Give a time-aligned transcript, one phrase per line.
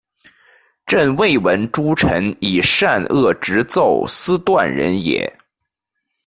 [0.87, 5.31] 朕未闻诸臣以善恶直奏斯断人也！